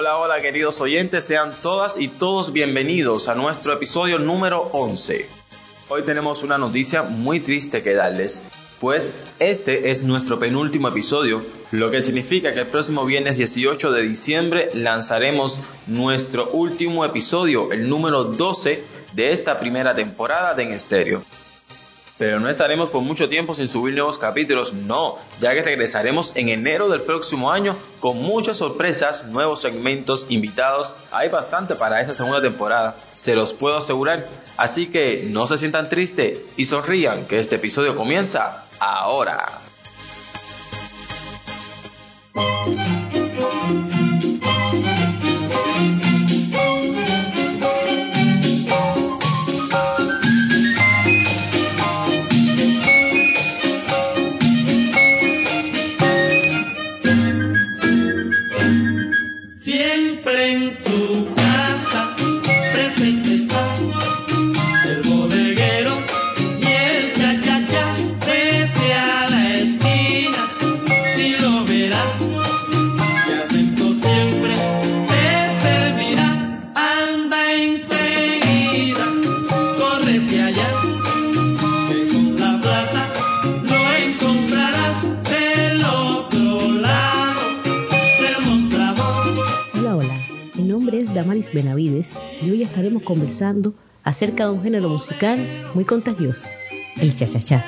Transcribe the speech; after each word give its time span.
Hola, 0.00 0.16
hola 0.16 0.40
queridos 0.40 0.80
oyentes, 0.80 1.24
sean 1.24 1.52
todas 1.60 2.00
y 2.00 2.08
todos 2.08 2.54
bienvenidos 2.54 3.28
a 3.28 3.34
nuestro 3.34 3.74
episodio 3.74 4.18
número 4.18 4.70
11. 4.72 5.28
Hoy 5.90 6.00
tenemos 6.04 6.42
una 6.42 6.56
noticia 6.56 7.02
muy 7.02 7.38
triste 7.38 7.82
que 7.82 7.92
darles, 7.92 8.42
pues 8.80 9.10
este 9.40 9.90
es 9.90 10.02
nuestro 10.02 10.38
penúltimo 10.38 10.88
episodio, 10.88 11.42
lo 11.70 11.90
que 11.90 12.02
significa 12.02 12.54
que 12.54 12.60
el 12.60 12.68
próximo 12.68 13.04
viernes 13.04 13.36
18 13.36 13.92
de 13.92 14.00
diciembre 14.00 14.70
lanzaremos 14.72 15.60
nuestro 15.86 16.48
último 16.48 17.04
episodio, 17.04 17.70
el 17.70 17.86
número 17.86 18.24
12 18.24 18.82
de 19.12 19.32
esta 19.34 19.58
primera 19.60 19.94
temporada 19.94 20.54
de 20.54 20.62
En 20.62 20.72
Estéreo. 20.72 21.22
Pero 22.20 22.38
no 22.38 22.50
estaremos 22.50 22.90
por 22.90 23.00
mucho 23.00 23.30
tiempo 23.30 23.54
sin 23.54 23.66
subir 23.66 23.94
nuevos 23.94 24.18
capítulos, 24.18 24.74
no, 24.74 25.16
ya 25.40 25.54
que 25.54 25.62
regresaremos 25.62 26.36
en 26.36 26.50
enero 26.50 26.90
del 26.90 27.00
próximo 27.00 27.50
año 27.50 27.74
con 27.98 28.18
muchas 28.20 28.58
sorpresas, 28.58 29.24
nuevos 29.24 29.62
segmentos, 29.62 30.26
invitados. 30.28 30.94
Hay 31.12 31.30
bastante 31.30 31.76
para 31.76 32.02
esa 32.02 32.14
segunda 32.14 32.42
temporada, 32.42 32.94
se 33.14 33.34
los 33.34 33.54
puedo 33.54 33.78
asegurar. 33.78 34.28
Así 34.58 34.88
que 34.88 35.28
no 35.30 35.46
se 35.46 35.56
sientan 35.56 35.88
tristes 35.88 36.40
y 36.58 36.66
sonrían 36.66 37.24
que 37.24 37.38
este 37.38 37.56
episodio 37.56 37.96
comienza 37.96 38.66
ahora. 38.80 39.46
Benavides 91.24 92.16
y 92.42 92.50
hoy 92.50 92.62
estaremos 92.62 93.02
conversando 93.02 93.74
acerca 94.04 94.44
de 94.44 94.52
un 94.52 94.62
género 94.62 94.88
musical 94.88 95.38
muy 95.74 95.84
contagioso, 95.84 96.48
el 96.98 97.14
cha-cha-cha. 97.14 97.62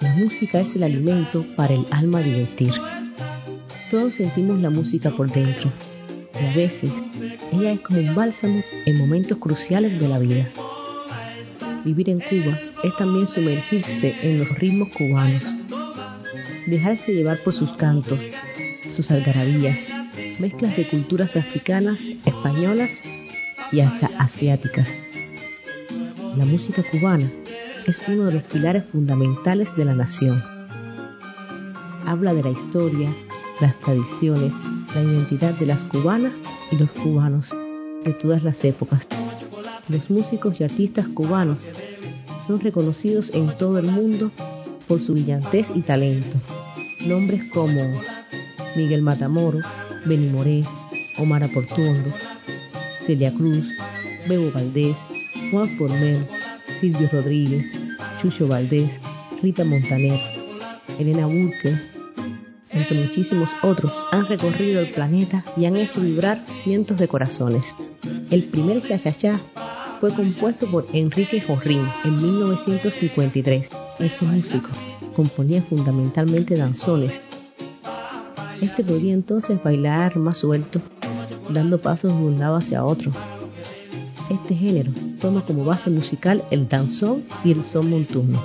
La 0.00 0.14
música 0.14 0.60
es 0.60 0.76
el 0.76 0.82
alimento 0.82 1.46
para 1.56 1.74
el 1.74 1.86
alma 1.90 2.20
divertir. 2.20 2.72
Todos 3.90 4.14
sentimos 4.14 4.60
la 4.60 4.68
música 4.68 5.10
por 5.10 5.30
dentro 5.30 5.70
y 6.40 6.44
a 6.44 6.54
veces 6.54 6.92
ella 7.52 7.72
es 7.72 7.80
como 7.80 8.00
un 8.00 8.14
bálsamo 8.14 8.62
en 8.84 8.98
momentos 8.98 9.38
cruciales 9.38 9.98
de 9.98 10.08
la 10.08 10.18
vida. 10.18 10.50
Vivir 11.84 12.10
en 12.10 12.20
Cuba 12.20 12.58
es 12.84 12.94
también 12.98 13.26
sumergirse 13.26 14.14
en 14.22 14.40
los 14.40 14.50
ritmos 14.58 14.88
cubanos, 14.94 15.42
dejarse 16.66 17.14
llevar 17.14 17.42
por 17.42 17.54
sus 17.54 17.72
cantos, 17.72 18.20
sus 18.94 19.10
algarabías, 19.10 19.88
mezclas 20.40 20.76
de 20.76 20.88
culturas 20.88 21.36
africanas, 21.36 22.08
españolas 22.24 23.00
y 23.72 23.80
hasta 23.80 24.06
asiáticas. 24.18 24.96
La 26.36 26.44
música 26.44 26.82
cubana 26.90 27.30
es 27.86 28.00
uno 28.06 28.26
de 28.26 28.34
los 28.34 28.42
pilares 28.44 28.84
fundamentales 28.84 29.74
de 29.76 29.84
la 29.84 29.94
nación. 29.94 30.42
Habla 32.06 32.34
de 32.34 32.42
la 32.42 32.50
historia, 32.50 33.12
las 33.60 33.78
tradiciones, 33.78 34.52
la 34.94 35.02
identidad 35.02 35.54
de 35.54 35.66
las 35.66 35.84
cubanas 35.84 36.32
y 36.70 36.76
los 36.76 36.90
cubanos 36.92 37.50
de 38.04 38.12
todas 38.12 38.42
las 38.42 38.64
épocas. 38.64 39.06
Los 39.88 40.10
músicos 40.10 40.60
y 40.60 40.64
artistas 40.64 41.08
cubanos 41.08 41.58
son 42.46 42.60
reconocidos 42.60 43.30
en 43.34 43.54
todo 43.56 43.78
el 43.78 43.86
mundo 43.86 44.30
por 44.86 45.00
su 45.00 45.12
brillantez 45.12 45.70
y 45.74 45.82
talento. 45.82 46.36
Nombres 47.06 47.50
como 47.52 48.00
Miguel 48.76 49.02
Matamoro, 49.02 49.60
Benny 50.04 50.28
Moré, 50.28 50.64
Omar 51.18 51.42
Aportuondo, 51.44 52.12
Celia 53.00 53.32
Cruz, 53.32 53.66
Bebo 54.28 54.50
Valdés, 54.52 55.08
Juan 55.50 55.68
Formel, 55.76 56.26
Silvio 56.80 57.08
Rodríguez, 57.12 57.64
Chucho 58.20 58.46
Valdés, 58.46 58.90
Rita 59.42 59.64
Montaner, 59.64 60.18
Elena 60.98 61.26
Burke, 61.26 61.78
entre 62.70 63.00
muchísimos 63.00 63.48
otros, 63.62 63.92
han 64.12 64.26
recorrido 64.26 64.80
el 64.80 64.90
planeta 64.90 65.44
y 65.56 65.64
han 65.64 65.76
hecho 65.76 66.00
vibrar 66.00 66.38
cientos 66.46 66.98
de 66.98 67.08
corazones. 67.08 67.74
El 68.30 68.44
primer 68.44 68.82
cha-cha-cha 68.82 69.40
fue 70.00 70.12
compuesto 70.12 70.66
por 70.70 70.86
Enrique 70.92 71.40
Jorrín 71.40 71.82
en 72.04 72.16
1953. 72.16 73.68
Este 73.98 74.24
músico 74.26 74.68
componía 75.16 75.62
fundamentalmente 75.62 76.56
danzones 76.56 77.20
este 78.60 78.82
podía 78.82 79.12
entonces 79.12 79.62
bailar 79.62 80.16
más 80.16 80.38
suelto, 80.38 80.80
dando 81.50 81.80
pasos 81.80 82.12
de 82.12 82.24
un 82.24 82.38
lado 82.38 82.56
hacia 82.56 82.84
otro. 82.84 83.12
Este 84.30 84.54
género 84.54 84.92
toma 85.20 85.42
como 85.42 85.64
base 85.64 85.90
musical 85.90 86.44
el 86.50 86.68
danzón 86.68 87.24
y 87.44 87.52
el 87.52 87.62
son 87.62 87.90
montuno. 87.90 88.38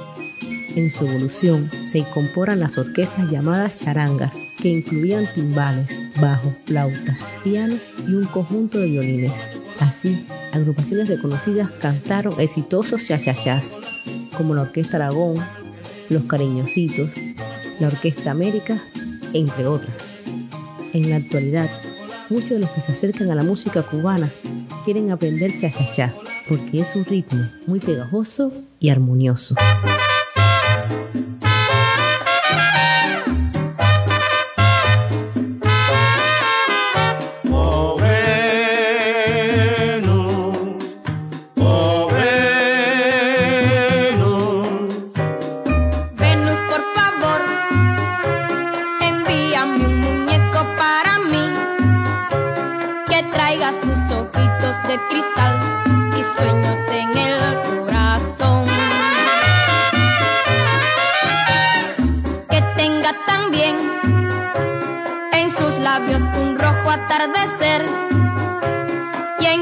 En 0.76 0.90
su 0.90 1.06
evolución 1.06 1.70
se 1.84 2.00
incorporan 2.00 2.60
las 2.60 2.78
orquestas 2.78 3.30
llamadas 3.30 3.76
charangas, 3.76 4.34
que 4.60 4.70
incluían 4.70 5.28
timbales, 5.36 6.00
bajo, 6.20 6.56
flautas, 6.66 7.18
piano 7.44 7.76
y 8.08 8.14
un 8.14 8.26
conjunto 8.26 8.80
de 8.80 8.88
violines. 8.88 9.46
Así, 9.80 10.26
agrupaciones 10.52 11.10
reconocidas 11.10 11.70
cantaron 11.80 12.40
exitosos 12.40 13.06
chachachás, 13.06 13.78
como 14.38 14.56
la 14.56 14.64
Orquesta 14.64 14.98
Aragón, 14.98 15.36
Los 16.10 16.24
Cariñositos, 16.24 17.10
la 17.80 17.88
Orquesta 17.88 18.32
América 18.32 18.82
entre 19.34 19.66
otras. 19.68 19.94
En 20.94 21.10
la 21.10 21.18
actualidad, 21.18 21.70
muchos 22.30 22.52
de 22.52 22.60
los 22.60 22.70
que 22.72 22.82
se 22.82 22.92
acercan 22.94 23.32
a 23.32 23.36
la 23.36 23.44
música 23.44 23.84
cubana 23.84 24.32
quieren 24.86 25.12
aprender 25.12 25.52
cha-cha-cha, 25.60 26.14
porque 26.48 26.82
es 26.82 26.96
un 26.96 27.06
ritmo 27.06 27.48
muy 27.68 27.80
pegajoso 27.80 28.52
y 28.80 28.90
armonioso. 28.90 29.56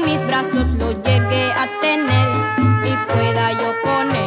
Ojos 0.00 0.22
eran 0.22 0.44
tristes 3.82 4.21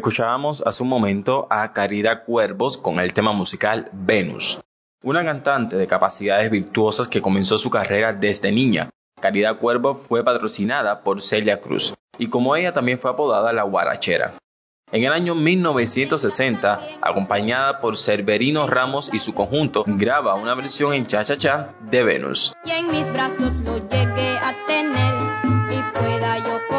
Escuchábamos 0.00 0.62
hace 0.64 0.82
un 0.82 0.88
momento 0.88 1.46
a 1.50 1.74
Caridad 1.74 2.24
Cuervos 2.24 2.78
con 2.78 3.00
el 3.00 3.12
tema 3.12 3.34
musical 3.34 3.90
Venus, 3.92 4.58
una 5.02 5.22
cantante 5.22 5.76
de 5.76 5.86
capacidades 5.86 6.50
virtuosas 6.50 7.06
que 7.06 7.20
comenzó 7.20 7.58
su 7.58 7.68
carrera 7.68 8.14
desde 8.14 8.50
niña. 8.50 8.88
Caridad 9.20 9.58
Cuervos 9.58 9.98
fue 9.98 10.24
patrocinada 10.24 11.02
por 11.02 11.20
Celia 11.20 11.60
Cruz 11.60 11.92
y 12.16 12.28
como 12.28 12.56
ella 12.56 12.72
también 12.72 12.98
fue 12.98 13.10
apodada 13.10 13.52
la 13.52 13.64
guarachera. 13.64 14.38
En 14.90 15.04
el 15.04 15.12
año 15.12 15.34
1960, 15.34 16.80
acompañada 17.02 17.82
por 17.82 17.98
Cerverino 17.98 18.66
Ramos 18.66 19.12
y 19.12 19.18
su 19.18 19.34
conjunto, 19.34 19.84
graba 19.86 20.34
una 20.34 20.54
versión 20.54 20.94
en 20.94 21.06
cha-cha-cha 21.06 21.74
de 21.90 22.02
Venus. 22.02 22.54
Y 22.64 22.70
en 22.70 22.90
mis 22.90 23.12
brazos 23.12 23.60
lo 23.60 23.76
llegué 23.76 24.38
a 24.38 24.54
tener 24.66 25.14
y 25.70 25.82
pueda 25.92 26.38
yo 26.38 26.69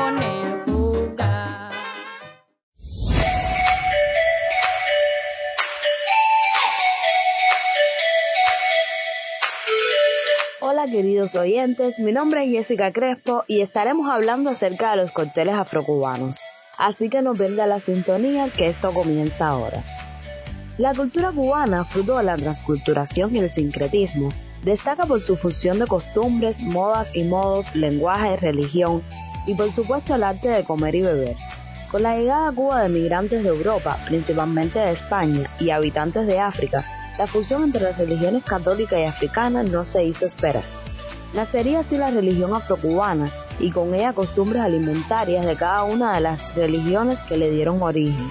queridos 10.92 11.36
oyentes, 11.36 12.00
mi 12.02 12.12
nombre 12.12 12.44
es 12.44 12.52
Jessica 12.52 12.92
Crespo 12.92 13.46
y 13.48 13.62
estaremos 13.62 14.12
hablando 14.12 14.50
acerca 14.50 14.92
de 14.92 14.98
los 14.98 15.12
cócteles 15.12 15.56
afrocubanos. 15.56 16.38
Así 16.78 17.08
que 17.08 17.22
nos 17.22 17.38
venda 17.38 17.66
la 17.66 17.80
sintonía 17.80 18.50
que 18.50 18.68
esto 18.68 18.92
comienza 18.92 19.48
ahora. 19.48 19.84
La 20.78 20.94
cultura 20.94 21.32
cubana, 21.32 21.86
fruto 21.86 22.18
de 22.18 22.24
la 22.24 22.36
transculturación 22.36 23.34
y 23.34 23.40
el 23.40 23.50
sincretismo, 23.50 24.30
destaca 24.64 25.06
por 25.06 25.22
su 25.22 25.38
fusión 25.38 25.80
de 25.80 25.88
costumbres, 25.88 26.62
modas 26.62 27.16
y 27.16 27.24
modos, 27.24 27.74
lenguaje, 27.74 28.36
religión 28.36 29.02
y 29.48 29.56
por 29.56 29.72
supuesto 29.72 30.16
el 30.16 30.24
arte 30.24 30.50
de 30.50 30.66
comer 30.66 30.96
y 30.96 31.02
beber. 31.04 31.38
Con 31.90 32.04
la 32.04 32.18
llegada 32.18 32.50
a 32.50 32.52
Cuba 32.52 32.84
de 32.84 32.90
migrantes 32.90 33.44
de 33.44 33.50
Europa, 33.50 33.98
principalmente 34.08 34.80
de 34.80 34.92
España, 34.92 35.50
y 35.58 35.70
habitantes 35.70 36.28
de 36.28 36.40
África, 36.40 36.86
la 37.18 37.28
fusión 37.28 37.64
entre 37.64 37.84
las 37.84 37.98
religiones 37.98 38.44
católica 38.44 39.00
y 39.00 39.04
africana 39.04 39.64
no 39.64 39.86
se 39.86 40.04
hizo 40.04 40.26
esperar. 40.26 40.64
Nacería 41.34 41.80
así 41.80 41.98
la 41.98 42.12
religión 42.12 42.54
afrocubana 42.54 43.30
y 43.60 43.72
con 43.72 43.94
ella 43.94 44.14
costumbres 44.14 44.62
alimentarias 44.62 45.46
de 45.46 45.56
cada 45.56 45.84
una 45.84 46.14
de 46.14 46.22
las 46.22 46.54
religiones 46.56 47.20
que 47.22 47.38
le 47.38 47.50
dieron 47.50 47.82
origen. 47.82 48.30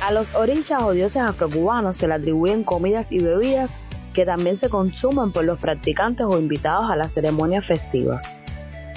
A 0.00 0.10
los 0.10 0.34
orillas 0.34 0.82
o 0.82 0.92
dioses 0.92 1.22
afrocubanos 1.22 1.96
se 1.96 2.08
le 2.08 2.14
atribuyen 2.14 2.64
comidas 2.64 3.12
y 3.12 3.20
bebidas 3.20 3.80
que 4.12 4.26
también 4.26 4.56
se 4.56 4.68
consumen 4.68 5.32
por 5.32 5.44
los 5.44 5.58
practicantes 5.58 6.26
o 6.26 6.38
invitados 6.38 6.90
a 6.90 6.96
las 6.96 7.12
ceremonias 7.12 7.64
festivas. 7.64 8.22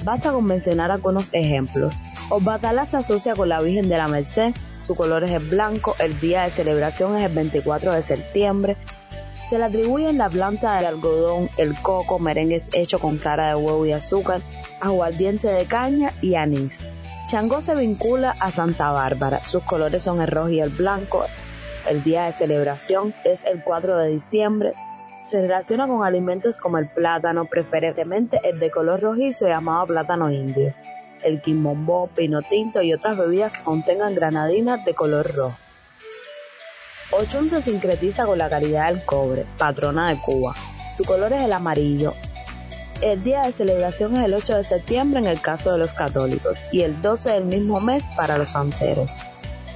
Basta 0.04 0.32
con 0.32 0.44
mencionar 0.44 0.90
algunos 0.90 1.30
ejemplos. 1.32 2.02
Obatala 2.28 2.84
se 2.84 2.98
asocia 2.98 3.34
con 3.34 3.48
la 3.48 3.62
Virgen 3.62 3.88
de 3.88 3.96
la 3.96 4.08
Merced, 4.08 4.52
su 4.86 4.94
color 4.94 5.24
es 5.24 5.30
el 5.30 5.48
blanco, 5.48 5.96
el 5.98 6.18
día 6.20 6.42
de 6.42 6.50
celebración 6.50 7.16
es 7.16 7.24
el 7.24 7.34
24 7.34 7.92
de 7.92 8.02
septiembre, 8.02 8.76
se 9.48 9.58
le 9.58 9.64
atribuyen 9.64 10.18
la 10.18 10.28
planta 10.28 10.76
del 10.76 10.86
algodón, 10.86 11.48
el 11.56 11.74
coco, 11.80 12.18
merengues 12.18 12.70
hechos 12.72 13.00
con 13.00 13.16
clara 13.18 13.48
de 13.48 13.54
huevo 13.54 13.86
y 13.86 13.92
azúcar, 13.92 14.40
aguardiente 14.80 15.48
de 15.48 15.66
caña 15.66 16.12
y 16.20 16.34
anís. 16.34 16.80
Changó 17.28 17.60
se 17.60 17.74
vincula 17.74 18.34
a 18.40 18.50
Santa 18.50 18.90
Bárbara. 18.92 19.44
Sus 19.44 19.62
colores 19.62 20.02
son 20.02 20.20
el 20.20 20.28
rojo 20.28 20.48
y 20.48 20.60
el 20.60 20.70
blanco. 20.70 21.24
El 21.88 22.02
día 22.02 22.24
de 22.24 22.32
celebración 22.32 23.14
es 23.24 23.44
el 23.44 23.62
4 23.62 23.98
de 23.98 24.08
diciembre. 24.10 24.74
Se 25.24 25.42
relaciona 25.42 25.88
con 25.88 26.04
alimentos 26.04 26.58
como 26.58 26.78
el 26.78 26.88
plátano, 26.88 27.46
preferentemente 27.46 28.40
el 28.44 28.60
de 28.60 28.70
color 28.70 29.00
rojizo 29.00 29.48
llamado 29.48 29.86
plátano 29.86 30.30
indio, 30.30 30.72
el 31.22 31.40
quimombó, 31.40 32.08
pino 32.14 32.42
tinto 32.42 32.80
y 32.82 32.92
otras 32.92 33.16
bebidas 33.16 33.52
que 33.52 33.64
contengan 33.64 34.14
granadinas 34.14 34.84
de 34.84 34.94
color 34.94 35.26
rojo. 35.34 35.56
Ochun 37.12 37.48
se 37.48 37.62
sincretiza 37.62 38.26
con 38.26 38.38
la 38.38 38.50
caridad 38.50 38.88
del 38.88 39.04
cobre, 39.04 39.46
patrona 39.58 40.08
de 40.08 40.20
Cuba. 40.20 40.54
Su 40.96 41.04
color 41.04 41.32
es 41.32 41.42
el 41.42 41.52
amarillo. 41.52 42.14
El 43.00 43.22
día 43.22 43.42
de 43.42 43.52
celebración 43.52 44.16
es 44.16 44.24
el 44.24 44.34
8 44.34 44.56
de 44.56 44.64
septiembre 44.64 45.20
en 45.20 45.26
el 45.26 45.40
caso 45.40 45.70
de 45.70 45.78
los 45.78 45.94
católicos 45.94 46.66
y 46.72 46.80
el 46.80 47.00
12 47.02 47.30
del 47.30 47.44
mismo 47.44 47.80
mes 47.80 48.08
para 48.16 48.38
los 48.38 48.50
santeros. 48.50 49.22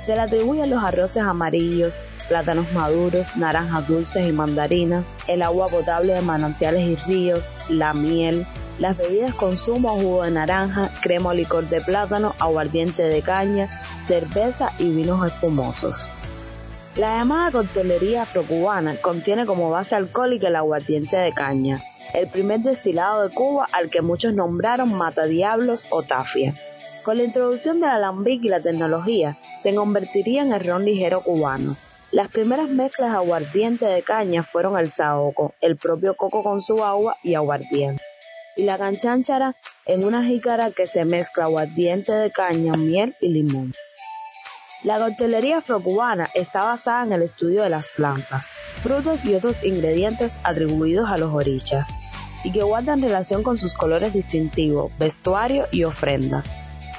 Se 0.06 0.16
le 0.16 0.22
atribuyen 0.22 0.70
los 0.70 0.82
arroces 0.82 1.22
amarillos, 1.22 1.94
plátanos 2.28 2.72
maduros, 2.72 3.36
naranjas 3.36 3.86
dulces 3.86 4.26
y 4.26 4.32
mandarinas, 4.32 5.06
el 5.28 5.42
agua 5.42 5.68
potable 5.68 6.14
de 6.14 6.22
manantiales 6.22 6.82
y 6.82 6.96
ríos, 6.96 7.54
la 7.68 7.94
miel, 7.94 8.44
las 8.80 8.96
bebidas 8.96 9.34
con 9.34 9.56
zumo 9.56 9.96
jugo 9.98 10.24
de 10.24 10.32
naranja, 10.32 10.90
crema 11.00 11.30
o 11.30 11.34
licor 11.34 11.68
de 11.68 11.80
plátano, 11.80 12.34
aguardiente 12.40 13.04
de 13.04 13.22
caña, 13.22 13.68
cerveza 14.08 14.72
y 14.78 14.88
vinos 14.88 15.24
espumosos. 15.24 16.10
La 16.96 17.18
llamada 17.18 17.52
coctelería 17.52 18.22
afrocubana 18.22 18.96
contiene 19.00 19.46
como 19.46 19.70
base 19.70 19.94
alcohólica 19.94 20.48
el 20.48 20.56
aguardiente 20.56 21.16
de 21.16 21.32
caña, 21.32 21.80
el 22.14 22.26
primer 22.26 22.60
destilado 22.60 23.22
de 23.22 23.32
Cuba 23.32 23.68
al 23.70 23.90
que 23.90 24.02
muchos 24.02 24.34
nombraron 24.34 24.92
matadiablos 24.92 25.86
o 25.90 26.02
tafia. 26.02 26.52
Con 27.04 27.18
la 27.18 27.22
introducción 27.22 27.80
del 27.80 27.90
alambique 27.90 28.48
y 28.48 28.50
la 28.50 28.60
tecnología, 28.60 29.38
se 29.62 29.72
convertiría 29.72 30.42
en 30.42 30.52
el 30.52 30.64
ron 30.64 30.84
ligero 30.84 31.20
cubano. 31.22 31.76
Las 32.10 32.26
primeras 32.26 32.68
mezclas 32.68 33.14
aguardiente 33.14 33.86
de 33.86 34.02
caña 34.02 34.42
fueron 34.42 34.76
el 34.76 34.90
saoco, 34.90 35.54
el 35.60 35.76
propio 35.76 36.16
coco 36.16 36.42
con 36.42 36.60
su 36.60 36.84
agua 36.84 37.16
y 37.22 37.34
aguardiente, 37.34 38.02
y 38.56 38.64
la 38.64 38.78
canchanchara 38.78 39.54
en 39.86 40.04
una 40.04 40.24
jícara 40.24 40.72
que 40.72 40.88
se 40.88 41.04
mezcla 41.04 41.44
aguardiente 41.44 42.10
de 42.10 42.32
caña, 42.32 42.72
miel 42.72 43.14
y 43.20 43.28
limón. 43.28 43.72
La 44.82 44.98
coctelería 44.98 45.58
afrocubana 45.58 46.30
está 46.34 46.64
basada 46.64 47.04
en 47.04 47.12
el 47.12 47.20
estudio 47.20 47.62
de 47.62 47.68
las 47.68 47.88
plantas, 47.88 48.48
frutos 48.82 49.22
y 49.26 49.34
otros 49.34 49.62
ingredientes 49.62 50.40
atribuidos 50.42 51.10
a 51.10 51.18
los 51.18 51.34
orichas, 51.34 51.92
y 52.44 52.50
que 52.50 52.62
guardan 52.62 53.02
relación 53.02 53.42
con 53.42 53.58
sus 53.58 53.74
colores 53.74 54.14
distintivos, 54.14 54.90
vestuario 54.98 55.66
y 55.70 55.84
ofrendas. 55.84 56.46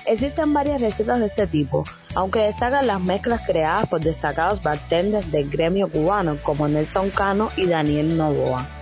Existen 0.06 0.54
varias 0.54 0.80
recetas 0.80 1.20
de 1.20 1.26
este 1.26 1.48
tipo, 1.48 1.84
aunque 2.14 2.42
destacan 2.42 2.86
las 2.86 3.02
mezclas 3.02 3.42
creadas 3.48 3.88
por 3.88 4.00
destacados 4.00 4.62
bartenders 4.62 5.32
del 5.32 5.50
gremio 5.50 5.90
cubano 5.90 6.38
como 6.44 6.68
Nelson 6.68 7.10
Cano 7.10 7.50
y 7.58 7.66
Daniel 7.66 8.16
Novoa. 8.16 8.81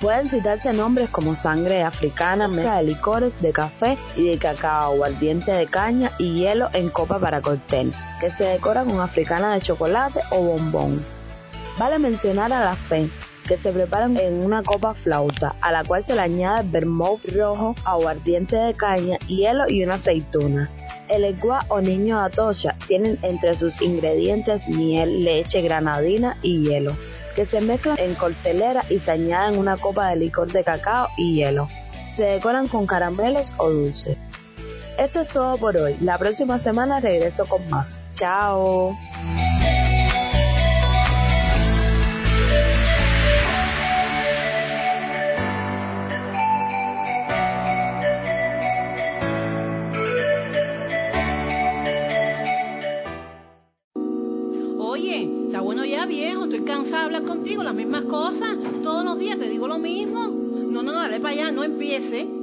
Pueden 0.00 0.28
citarse 0.28 0.72
nombres 0.72 1.10
como 1.10 1.34
sangre 1.34 1.82
africana, 1.82 2.48
mezcla 2.48 2.78
de 2.78 2.84
licores, 2.84 3.32
de 3.42 3.52
café 3.52 3.98
y 4.16 4.28
de 4.28 4.38
cacao, 4.38 4.94
aguardiente 4.94 5.52
de 5.52 5.66
caña 5.66 6.10
y 6.18 6.40
hielo 6.40 6.70
en 6.72 6.88
copa 6.88 7.18
para 7.18 7.42
cóctel, 7.42 7.92
que 8.18 8.30
se 8.30 8.44
decora 8.44 8.84
con 8.84 9.00
africana 9.00 9.52
de 9.52 9.60
chocolate 9.60 10.20
o 10.30 10.40
bombón. 10.40 11.04
Vale 11.78 11.98
mencionar 11.98 12.50
a 12.54 12.64
la 12.64 12.74
fe, 12.74 13.10
que 13.46 13.58
se 13.58 13.72
preparan 13.72 14.16
en 14.16 14.42
una 14.42 14.62
copa 14.62 14.94
flauta, 14.94 15.54
a 15.60 15.70
la 15.70 15.84
cual 15.84 16.02
se 16.02 16.14
le 16.14 16.22
añade 16.22 16.66
vermouth 16.70 17.20
rojo, 17.34 17.74
aguardiente 17.84 18.56
de 18.56 18.72
caña, 18.72 19.18
hielo 19.26 19.64
y 19.68 19.84
una 19.84 19.94
aceituna. 19.94 20.70
El 21.08 21.24
eguá 21.24 21.60
o 21.68 21.82
niño 21.82 22.18
atocha 22.18 22.74
tienen 22.88 23.18
entre 23.20 23.54
sus 23.54 23.82
ingredientes 23.82 24.66
miel, 24.66 25.24
leche, 25.24 25.60
granadina 25.60 26.38
y 26.40 26.62
hielo 26.62 26.96
que 27.34 27.46
se 27.46 27.60
mezclan 27.60 27.98
en 27.98 28.14
cortelera 28.14 28.84
y 28.88 28.98
se 28.98 29.10
añaden 29.10 29.58
una 29.58 29.76
copa 29.76 30.08
de 30.08 30.16
licor 30.16 30.52
de 30.52 30.64
cacao 30.64 31.08
y 31.16 31.36
hielo. 31.36 31.68
Se 32.12 32.24
decoran 32.24 32.68
con 32.68 32.86
caramelos 32.86 33.54
o 33.56 33.70
dulces. 33.70 34.16
Esto 34.98 35.20
es 35.20 35.28
todo 35.28 35.56
por 35.56 35.76
hoy. 35.76 35.96
La 36.00 36.18
próxima 36.18 36.58
semana 36.58 37.00
regreso 37.00 37.46
con 37.46 37.68
más. 37.68 38.00
Chao. 38.14 38.96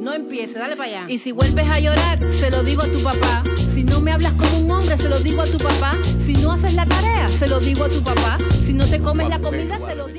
No 0.01 0.13
empiece, 0.13 0.59
dale 0.59 0.75
para 0.75 0.89
allá. 0.89 1.05
Y 1.07 1.17
si 1.17 1.31
vuelves 1.31 1.67
a 1.69 1.79
llorar, 1.79 2.19
se 2.31 2.49
lo 2.49 2.63
digo 2.63 2.81
a 2.81 2.87
tu 2.87 3.01
papá. 3.03 3.43
Si 3.73 3.83
no 3.83 3.99
me 3.99 4.11
hablas 4.11 4.33
como 4.33 4.59
un 4.59 4.71
hombre, 4.71 4.97
se 4.97 5.09
lo 5.09 5.19
digo 5.19 5.41
a 5.41 5.45
tu 5.45 5.57
papá. 5.57 5.93
Si 6.19 6.33
no 6.33 6.51
haces 6.51 6.73
la 6.73 6.85
tarea, 6.85 7.27
se 7.27 7.47
lo 7.47 7.59
digo 7.59 7.85
a 7.85 7.89
tu 7.89 8.03
papá. 8.03 8.37
Si 8.65 8.73
no 8.73 8.85
te 8.85 8.99
comes 8.99 9.29
la 9.29 9.39
comida, 9.39 9.79
se 9.79 9.95
lo 9.95 10.07
digo 10.07 10.10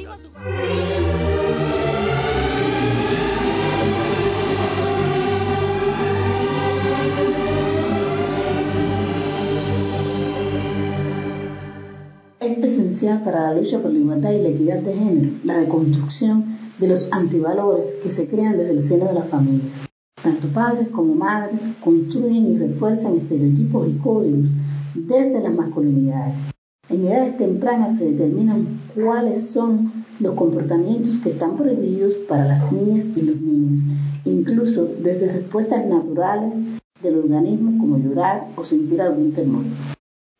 esencial 12.72 13.22
para 13.22 13.42
la 13.42 13.54
lucha 13.54 13.80
por 13.80 13.92
la 13.92 13.98
igualdad 13.98 14.32
y 14.32 14.42
la 14.42 14.48
equidad 14.48 14.80
de 14.80 14.94
género 14.94 15.30
la 15.44 15.58
deconstrucción 15.58 16.56
de 16.78 16.88
los 16.88 17.08
antivalores 17.12 17.96
que 18.02 18.10
se 18.10 18.28
crean 18.28 18.56
desde 18.56 18.72
el 18.72 18.82
seno 18.82 19.06
de 19.06 19.14
las 19.14 19.28
familias. 19.28 19.82
Tanto 20.22 20.48
padres 20.52 20.88
como 20.88 21.14
madres 21.14 21.70
construyen 21.80 22.46
y 22.46 22.58
refuerzan 22.58 23.16
estereotipos 23.16 23.88
y 23.88 23.94
códigos 23.98 24.48
desde 24.94 25.42
las 25.42 25.54
masculinidades. 25.54 26.40
En 26.88 27.04
edades 27.04 27.36
tempranas 27.36 27.98
se 27.98 28.12
determinan 28.12 28.80
cuáles 28.94 29.50
son 29.50 30.04
los 30.18 30.34
comportamientos 30.34 31.18
que 31.18 31.30
están 31.30 31.56
prohibidos 31.56 32.14
para 32.28 32.46
las 32.46 32.72
niñas 32.72 33.10
y 33.16 33.22
los 33.22 33.40
niños, 33.40 33.80
incluso 34.24 34.88
desde 35.02 35.32
respuestas 35.32 35.86
naturales 35.86 36.64
del 37.02 37.18
organismo 37.18 37.78
como 37.78 37.98
llorar 37.98 38.48
o 38.56 38.64
sentir 38.64 39.00
algún 39.02 39.32
temor. 39.32 39.64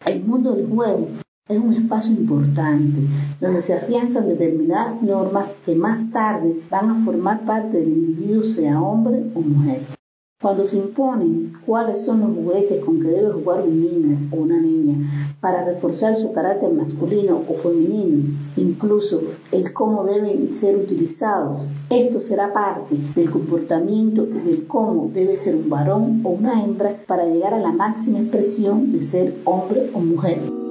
El 0.07 0.25
mundo 0.25 0.55
del 0.55 0.69
juego 0.69 1.09
es 1.49 1.59
un 1.59 1.73
espacio 1.73 2.13
importante 2.13 3.01
donde 3.41 3.63
se 3.63 3.75
afianzan 3.75 4.29
determinadas 4.29 5.03
normas 5.03 5.49
que 5.67 5.75
más 5.75 6.13
tarde 6.13 6.61
van 6.71 6.91
a 6.91 6.95
formar 6.95 7.45
parte 7.45 7.79
del 7.79 7.89
individuo, 7.89 8.45
sea 8.45 8.81
hombre 8.81 9.31
o 9.35 9.41
mujer. 9.41 9.83
Cuando 10.41 10.65
se 10.65 10.77
imponen 10.77 11.53
cuáles 11.67 12.05
son 12.05 12.21
los 12.21 12.35
juguetes 12.35 12.85
con 12.85 13.01
que 13.01 13.09
debe 13.09 13.33
jugar 13.33 13.63
un 13.63 13.81
niño 13.81 14.29
o 14.33 14.37
una 14.37 14.61
niña 14.61 14.99
para 15.41 15.65
reforzar 15.65 16.15
su 16.15 16.33
carácter 16.33 16.73
masculino 16.73 17.43
o 17.49 17.55
femenino, 17.55 18.39
incluso 18.57 19.21
el 19.51 19.73
cómo 19.73 20.05
deben 20.05 20.53
ser 20.53 20.77
utilizados, 20.77 21.67
esto 21.91 22.21
será 22.21 22.53
parte 22.53 22.97
del 23.17 23.31
comportamiento 23.31 24.27
y 24.27 24.41
del 24.41 24.67
cómo 24.69 25.11
debe 25.13 25.37
ser 25.37 25.57
un 25.57 25.69
varón 25.69 26.23
o 26.25 26.31
una 26.31 26.63
hembra 26.63 26.97
para 27.07 27.27
llegar 27.27 27.53
a 27.53 27.61
la 27.61 27.73
máxima 27.73 28.21
expresión 28.21 28.93
de 28.93 29.03
ser 29.03 29.37
hombre 29.45 29.91
o 29.93 30.01
mujer. 30.01 30.62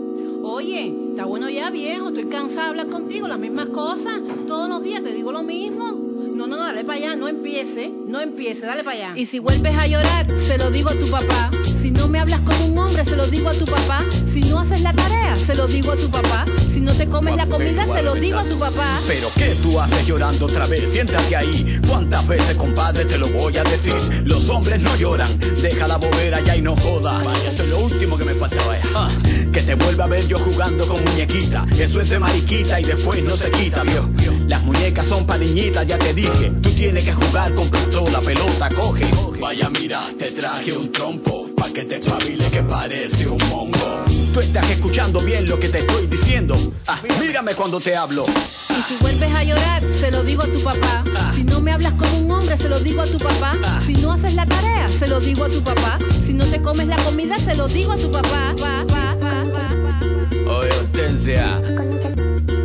Cansada 2.32 2.64
de 2.64 2.70
hablar 2.70 2.88
contigo, 2.88 3.28
las 3.28 3.38
mismas 3.38 3.68
cosas, 3.68 4.14
todos 4.48 4.70
los 4.70 4.82
días 4.82 5.04
te 5.04 5.14
digo 5.14 5.32
lo 5.32 5.44
mismo. 5.44 6.11
No, 6.34 6.48
no, 6.48 6.56
no, 6.56 6.64
dale 6.64 6.84
para 6.84 6.98
allá, 6.98 7.16
no 7.16 7.28
empiece, 7.28 7.92
no 8.08 8.22
empiece, 8.22 8.66
dale 8.66 8.84
para 8.84 8.96
allá. 8.96 9.14
Y 9.16 9.26
si 9.26 9.40
vuelves 9.40 9.78
a 9.78 9.86
llorar, 9.88 10.28
se 10.40 10.58
lo 10.58 10.72
digo 10.72 10.90
a 10.90 10.96
tu 10.96 11.10
papá. 11.10 11.52
Si 11.82 11.92
no 11.92 12.08
me 12.08 12.20
hablas 12.20 12.40
como 12.42 12.66
un 12.66 12.78
hombre, 12.78 13.04
se 13.04 13.16
lo 13.16 13.28
digo 13.28 13.50
a 13.50 13.54
tu 13.54 13.66
papá. 13.66 14.04
Si 14.32 14.42
no 14.42 14.60
haces 14.60 14.82
la 14.82 14.94
tarea, 14.94 15.36
se 15.36 15.56
lo 15.56 15.68
digo 15.68 15.92
a 15.92 15.96
tu 15.96 16.10
papá. 16.10 16.46
Si 16.74 16.80
no 16.80 16.94
te 16.94 17.08
comes 17.08 17.36
la 17.36 17.48
comida, 17.48 17.86
se 17.86 18.04
lo 18.04 18.16
digo 18.16 18.40
a 18.40 18.46
tu 18.46 18.58
papá. 18.58 19.00
Pero 19.08 19.30
¿qué 19.36 19.54
tú 19.62 19.80
haces 19.80 20.08
llorando 20.08 20.46
otra 20.46 20.68
vez? 20.68 20.90
Siéntate 20.92 21.36
ahí. 21.36 21.80
¿Cuántas 21.88 22.26
veces, 22.28 22.56
compadre, 22.56 23.06
te 23.06 23.18
lo 23.18 23.28
voy 23.30 23.58
a 23.58 23.64
decir? 23.64 23.94
Los 24.26 24.50
hombres 24.50 24.82
no 24.82 24.96
lloran. 24.96 25.30
Deja 25.62 25.88
la 25.88 25.98
bobera 25.98 26.40
ya 26.42 26.56
y 26.56 26.62
no 26.62 26.76
jodas. 26.76 27.24
Vaya, 27.26 27.50
esto 27.50 27.64
es 27.64 27.70
lo 27.70 27.80
último 27.80 28.18
que 28.18 28.26
me 28.26 28.34
faltaba. 28.34 28.78
Ah, 28.96 29.10
que 29.52 29.62
te 29.62 29.76
vuelva 29.76 30.06
a 30.06 30.08
ver 30.08 30.28
yo 30.28 30.38
jugando 30.38 30.88
con 30.88 31.04
muñequita. 31.04 31.66
Eso 31.78 32.00
es 32.00 32.10
de 32.10 32.20
mariquita 32.20 32.80
y 32.80 32.84
después 32.84 33.22
no 33.24 33.36
se 33.36 33.52
quita, 33.52 33.84
vio. 33.84 34.10
Las 34.52 34.64
muñecas 34.64 35.08
son 35.08 35.26
pa' 35.26 35.38
niñitas, 35.38 35.88
ya 35.88 35.98
te 35.98 36.14
dije. 36.14 36.52
Tú 36.62 36.70
tienes 36.72 37.06
que 37.06 37.14
jugar 37.14 37.56
con 37.56 37.70
pistola, 37.70 38.20
pelota, 38.20 38.68
coge. 38.76 39.06
Vaya, 39.40 39.70
mira, 39.70 40.04
te 40.20 40.30
traje 40.32 40.74
un 40.74 40.92
trompo. 40.92 41.48
Pa' 41.56 41.70
que 41.72 41.86
te 41.86 42.00
espabile 42.00 42.50
que 42.50 42.62
parece 42.62 43.30
un 43.30 43.38
mongo. 43.48 44.04
Tú 44.34 44.42
estás 44.42 44.70
escuchando 44.70 45.22
bien 45.22 45.46
lo 45.48 45.58
que 45.58 45.70
te 45.70 45.78
estoy 45.78 46.06
diciendo. 46.08 46.58
Ah, 46.86 47.00
mírame 47.22 47.54
cuando 47.56 47.80
te 47.80 47.96
hablo. 47.96 48.26
Y 48.26 48.82
si 48.90 48.98
vuelves 49.00 49.34
a 49.34 49.42
llorar, 49.46 49.84
se 49.84 50.12
lo 50.12 50.22
digo 50.24 50.44
a 50.44 50.48
tu 50.48 50.62
papá. 50.62 51.02
Si 51.34 51.46
no 51.46 51.62
me 51.62 51.72
hablas 51.72 51.94
como 51.94 52.18
un 52.18 52.30
hombre, 52.32 52.58
se 52.58 52.68
lo 52.68 52.78
digo 52.82 53.04
a 53.04 53.08
tu 53.08 53.20
papá. 53.20 53.54
Si 53.86 53.94
no 53.94 54.12
haces 54.12 54.34
la 54.34 54.46
tarea, 54.46 54.90
se 54.90 55.08
lo 55.08 55.22
digo 55.22 55.46
a 55.46 55.48
tu 55.48 55.64
papá. 55.64 55.98
Si 56.26 56.34
no 56.34 56.46
te 56.46 56.62
comes 56.62 56.88
la 56.88 56.98
comida, 56.98 57.38
se 57.38 57.56
lo 57.56 57.70
digo 57.70 57.94
a 57.94 57.96
tu 57.96 58.12
papá. 58.12 58.54
Pa, 58.60 58.86
pa, 58.86 59.16
pa, 59.18 59.46
pa, 59.54 59.70
pa. 59.82 60.52
Oye, 60.58 60.72
Hortensia, 60.72 61.62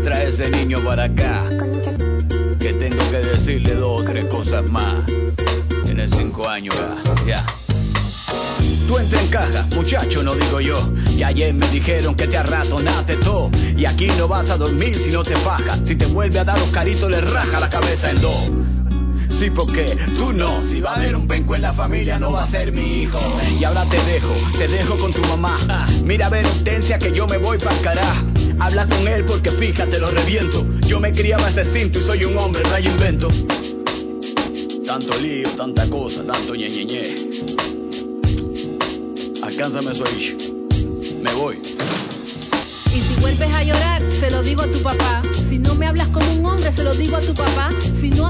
trae 0.03 0.29
ese 0.29 0.51
niño 0.51 0.81
para 0.85 1.05
acá. 1.05 1.45
Que 3.11 3.19
decirle 3.19 3.75
dos 3.75 4.01
o 4.01 4.05
tres 4.05 4.25
cosas 4.25 4.69
más. 4.69 5.05
Tiene 5.85 6.09
cinco 6.09 6.49
años 6.49 6.75
ya. 6.75 7.25
ya. 7.25 7.47
Tú 8.89 8.99
entra 8.99 9.21
en 9.21 9.29
caja, 9.29 9.67
muchacho, 9.77 10.23
no 10.25 10.35
digo 10.35 10.61
yo. 10.61 10.93
Y 11.17 11.23
ayer 11.23 11.55
me 11.55 11.69
dijeron 11.71 12.17
que 12.17 12.27
te 12.27 12.37
arratonaste 12.37 13.17
todo. 13.17 13.51
Y 13.77 13.85
aquí 13.85 14.09
no 14.19 14.27
vas 14.27 14.51
a 14.51 14.57
dormir 14.57 14.95
si 14.97 15.11
no 15.11 15.23
te 15.23 15.37
fajas. 15.37 15.81
Si 15.85 15.95
te 15.95 16.07
vuelve 16.07 16.41
a 16.41 16.45
dar 16.45 16.59
los 16.59 16.71
caritos, 16.71 17.09
le 17.11 17.21
raja 17.21 17.61
la 17.61 17.69
cabeza 17.69 18.11
en 18.11 18.21
dos. 18.21 18.51
Sí, 19.29 19.51
porque 19.51 19.85
tú 20.17 20.33
no. 20.33 20.61
Si 20.63 20.81
va 20.81 20.93
a 20.93 20.95
haber 20.97 21.15
un 21.15 21.29
penco 21.29 21.55
en 21.55 21.63
la 21.63 21.73
familia, 21.73 22.19
no 22.19 22.33
va 22.33 22.43
a 22.43 22.47
ser 22.47 22.73
mi 22.73 23.03
hijo. 23.03 23.21
Y 23.61 23.65
ahora 23.65 23.85
te 23.85 23.99
dejo, 24.03 24.33
te 24.59 24.67
dejo 24.67 24.97
con 24.97 25.13
tu 25.13 25.21
mamá. 25.23 25.57
Mira 26.03 26.27
a 26.27 26.31
ver, 26.31 26.45
Hortensia, 26.45 26.99
que 26.99 27.13
yo 27.13 27.27
me 27.27 27.39
voy 27.39 27.59
para 27.59 27.77
carajo. 27.79 28.27
Habla 28.59 28.87
con 28.87 29.07
él 29.07 29.25
porque 29.27 29.51
fíjate, 29.51 29.99
lo 29.99 30.11
reviento. 30.11 30.67
Yo 30.87 31.01
me 31.01 31.13
criaba 31.13 31.49
ese 31.49 31.65
cinto 31.65 31.99
y 31.99 32.03
soy 32.03 32.25
un 32.25 32.39
hombre, 32.39 32.63
no 32.63 32.79
invento. 32.79 33.29
Tanto 34.87 35.19
lío, 35.21 35.49
tanta 35.51 35.89
cosa, 35.89 36.23
tanto 36.25 36.55
ñe, 36.55 36.69
ñe, 36.69 36.85
ñe. 36.85 37.15
Alcánzame 39.43 39.93
eso 39.93 40.05
ahí. 40.07 40.37
Me 41.23 41.35
voy. 41.35 41.57
Y 42.95 43.01
si 43.01 43.21
vuelves 43.21 43.53
a 43.53 43.65
llorar, 43.65 44.01
se 44.03 44.31
lo 44.31 44.43
digo 44.43 44.63
a 44.63 44.71
tu 44.71 44.81
papá. 44.83 45.23
Si 45.49 45.59
no 45.59 45.75
me 45.75 45.87
hablas 45.87 46.09
como 46.09 46.33
un 46.33 46.47
hombre, 46.47 46.71
se 46.71 46.85
lo 46.85 46.95
digo 46.95 47.17
a 47.17 47.21
tu 47.21 47.35
papá. 47.35 47.71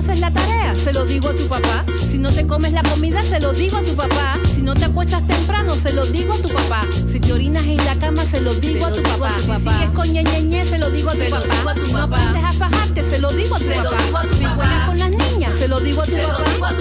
Haces 0.06 0.20
la 0.20 0.30
tarea, 0.30 0.74
se 0.74 0.92
lo 0.92 1.04
digo 1.04 1.28
a 1.28 1.34
tu 1.34 1.48
papá. 1.48 1.84
Si 2.10 2.18
no 2.18 2.30
te 2.30 2.46
comes 2.46 2.72
la 2.72 2.82
comida, 2.82 3.22
se 3.22 3.40
lo 3.40 3.52
digo 3.52 3.76
a 3.76 3.82
tu 3.82 3.94
papá. 3.96 4.38
Si 4.54 4.62
no 4.62 4.74
te 4.74 4.84
acuestas 4.84 5.26
temprano, 5.26 5.74
se 5.74 5.92
lo 5.92 6.06
digo 6.06 6.34
a 6.34 6.36
tu 6.38 6.48
papá. 6.48 6.82
Si 7.10 7.18
te 7.18 7.32
orinas 7.32 7.64
en 7.64 7.76
la 7.78 7.96
cama, 7.96 8.24
se 8.24 8.40
lo 8.40 8.54
digo 8.54 8.86
a 8.86 8.92
tu 8.92 9.02
papá. 9.02 9.34
Si 9.38 9.46
sigues 9.46 9.90
con 9.94 10.12
ñeñeñe, 10.12 10.64
se 10.64 10.78
lo 10.78 10.90
digo 10.90 11.10
a 11.10 11.14
tu 11.14 11.28
papá. 11.30 11.74
Si 11.84 11.92
no 11.92 12.02
aprendes 12.02 12.44
a 12.44 12.52
fajarte, 12.52 13.10
se 13.10 13.18
lo 13.18 13.30
digo 13.32 13.56
a 13.56 13.58
tu 13.58 13.66
papá. 13.66 14.22
Si 14.38 14.44
juegas 14.44 14.86
con 14.86 14.98
las 14.98 15.10
niñas, 15.10 15.56
se 15.56 15.68
lo 15.68 15.80
digo 15.80 16.02
a 16.02 16.06
tu 16.06 16.16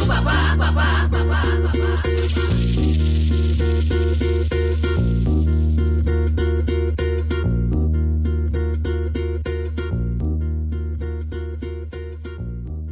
papá. 0.08 1.25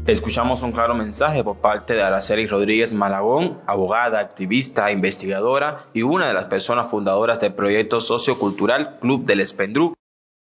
Escuchamos 0.06 0.62
un 0.64 0.74
claro 0.74 0.96
mensaje 0.96 1.46
por 1.46 1.60
parte 1.60 1.94
de 1.94 2.04
Araceli 2.04 2.46
Rodríguez 2.46 2.92
Malagón, 2.92 3.62
abogada, 3.66 4.20
activista, 4.20 4.92
investigadora 4.92 5.86
y 5.94 6.02
una 6.02 6.28
de 6.28 6.34
las 6.34 6.46
personas 6.46 6.88
fundadoras 6.88 7.40
del 7.40 7.54
proyecto 7.54 8.02
sociocultural 8.02 9.00
Club 9.00 9.24
del 9.24 9.40
Espendrú, 9.40 9.94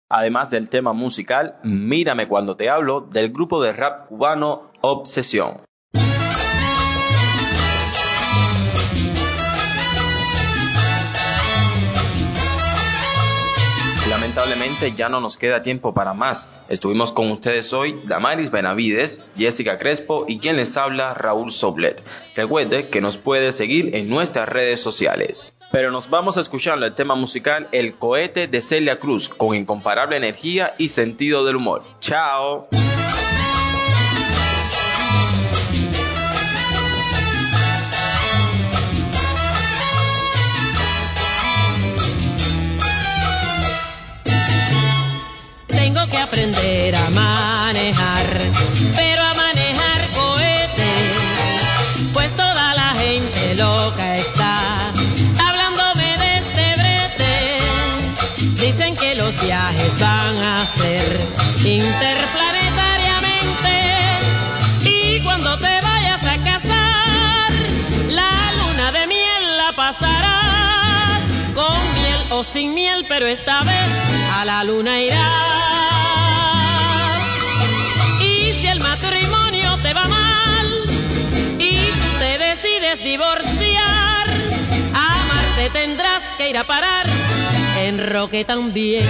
además 0.09 0.49
del 0.49 0.71
tema 0.71 0.95
musical 0.95 1.59
Mírame 1.65 2.29
cuando 2.29 2.57
te 2.57 2.71
hablo 2.71 3.03
del 3.03 3.31
grupo 3.31 3.63
de 3.63 3.75
rap 3.75 4.09
cubano 4.09 4.71
Obsesión. 4.81 5.61
Lamentablemente 14.35 14.95
ya 14.97 15.11
no 15.11 15.21
nos 15.21 15.37
queda 15.37 15.61
tiempo 15.61 15.93
para 15.93 16.15
más. 16.15 16.49
Estuvimos 16.71 17.13
con 17.13 17.31
ustedes 17.31 17.71
hoy 17.75 18.01
Damaris 18.05 18.51
Benavides, 18.51 19.23
Jessica 19.37 19.79
Crespo 19.79 20.25
y 20.27 20.39
quien 20.39 20.57
les 20.57 20.75
habla 20.79 21.13
Raúl 21.13 21.51
Soblet. 21.51 22.03
Recuerde 22.35 22.89
que 22.89 23.03
nos 23.03 23.19
puede 23.19 23.53
seguir 23.53 23.95
en 23.95 24.09
nuestras 24.09 24.49
redes 24.49 24.81
sociales. 24.81 25.53
Pero 25.71 25.91
nos 25.91 26.09
vamos 26.09 26.39
a 26.39 26.41
escuchar 26.41 26.83
el 26.83 26.95
tema 26.95 27.15
musical 27.15 27.69
El 27.73 27.95
cohete 27.97 28.47
de 28.47 28.63
Celia 28.63 28.99
Cruz 28.99 29.29
con 29.29 29.55
incomparable 29.55 30.17
energía 30.17 30.75
y 30.79 30.89
sentido 30.89 31.45
del 31.45 31.57
humor. 31.57 31.83
Chao. 32.01 32.69
Aprender 46.33 46.97
a 46.97 47.11
manejar, 47.11 48.25
pero 48.97 49.23
a 49.23 49.35
manejar 49.35 50.09
cohete, 50.13 50.91
pues 52.15 52.35
toda 52.35 52.75
la 52.75 52.95
gente 52.95 53.55
loca 53.57 54.17
está 54.17 54.91
hablándome 55.47 56.17
de 56.17 56.39
este 56.39 56.75
brete. 56.81 57.61
Dicen 58.65 58.97
que 58.97 59.15
los 59.15 59.39
viajes 59.43 60.01
van 60.01 60.43
a 60.43 60.65
ser 60.65 61.21
interplanetariamente 61.67 63.75
y 64.85 65.21
cuando 65.21 65.59
te 65.59 65.83
vayas 65.83 66.25
a 66.25 66.39
casar, 66.39 67.53
la 68.09 68.53
luna 68.59 68.91
de 68.91 69.07
miel 69.07 69.59
la 69.59 69.73
pasarás 69.77 71.21
con 71.55 71.95
miel 71.95 72.23
o 72.31 72.43
sin 72.43 72.73
miel, 72.73 73.05
pero 73.07 73.27
esta 73.27 73.63
vez 73.65 73.91
a 74.35 74.47
la 74.47 74.65
luna 74.65 74.99
irás. 74.99 75.72
Divorciar, 83.03 84.27
a 84.95 85.25
Marte 85.29 85.71
tendrás 85.73 86.23
que 86.39 86.51
ir 86.51 86.57
a 86.57 86.65
parar, 86.65 87.07
en 87.79 87.99
Roque 87.99 88.45
también. 88.45 89.07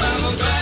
Alabama 0.00 0.53